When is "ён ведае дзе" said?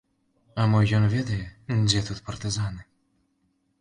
1.01-2.03